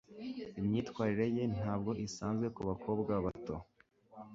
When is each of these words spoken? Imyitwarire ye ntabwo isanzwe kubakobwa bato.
Imyitwarire 0.59 1.25
ye 1.35 1.43
ntabwo 1.55 1.91
isanzwe 2.07 2.47
kubakobwa 2.55 3.13
bato. 3.25 3.55